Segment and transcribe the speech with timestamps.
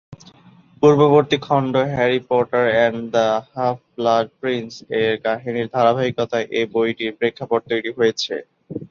[0.81, 7.91] পূর্ববর্তী খন্ড "Harry Potter and the Half Blood Prince" এর কাহিনীর ধারাবাহিকতায় এ বইটির প্রেক্ষাপট তৈরি
[7.97, 8.33] হয়েছে।